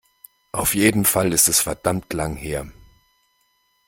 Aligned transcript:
Auf 0.51 0.73
jeden 0.73 1.05
Fall 1.05 1.31
ist 1.31 1.47
es 1.47 1.59
verdammt 1.59 2.11
lang 2.13 2.35
her. 2.35 2.65